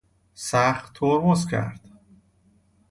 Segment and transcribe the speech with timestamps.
[0.33, 1.79] سخت ترمز کرد.